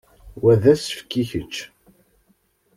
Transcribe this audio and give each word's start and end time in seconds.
Wa 0.41 0.53
d 0.61 0.63
asefk 0.73 1.11
i 1.21 1.23
kečč. 1.29 1.55